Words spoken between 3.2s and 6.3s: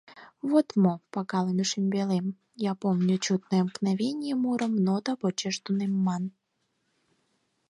чудное мгновенье» мурым нота почеш тунемман.